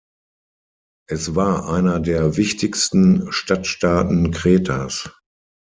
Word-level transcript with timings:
Es 1.07 1.35
war 1.35 1.69
einer 1.71 1.99
der 1.99 2.35
wichtigsten 2.35 3.31
Stadtstaaten 3.31 4.31
Kretas. 4.31 5.11